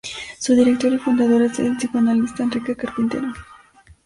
[0.39, 3.27] Su director y fundador es el psicoanalista Enrique Carpintero.